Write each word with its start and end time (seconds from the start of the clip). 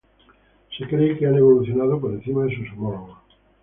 Se 0.75 0.87
cree 0.87 1.15
que 1.15 1.27
han 1.27 1.35
evolucionado 1.35 2.01
por 2.01 2.11
encima 2.11 2.45
de 2.45 2.55
sus 2.55 2.67
homólogos. 2.71 3.19